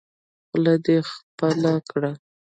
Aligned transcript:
خوله 0.47 0.75
دې 0.85 0.97
خپله 1.09 1.73
کړه. 1.89 2.11